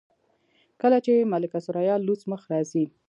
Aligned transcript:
کله 0.81 0.97
چې 1.05 1.29
ملکه 1.31 1.59
ثریا 1.65 1.95
لوڅ 2.05 2.21
مخ 2.31 2.41
راځي. 2.51 2.85